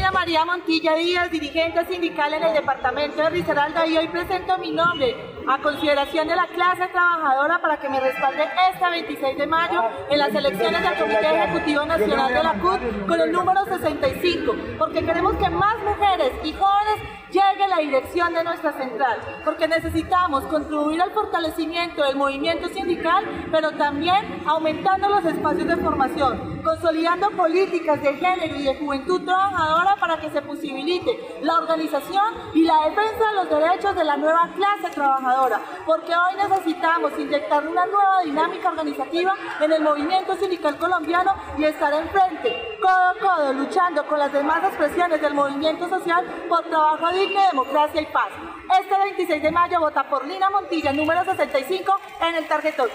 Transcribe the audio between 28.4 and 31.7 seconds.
y de juventud trabajadora para que se posibilite la